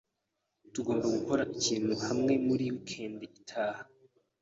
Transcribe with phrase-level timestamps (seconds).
[0.73, 3.83] Tugomba gukora ikintu hamwe muri wikendi itaha.